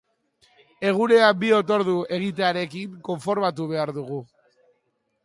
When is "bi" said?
1.43-1.51